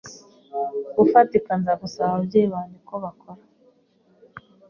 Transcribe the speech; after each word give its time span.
bufatika 0.95 1.51
nza 1.59 1.73
gusaba 1.81 2.09
ababyeyi 2.13 2.47
banjye 2.53 2.77
ko 2.87 2.95
bakora 3.03 3.41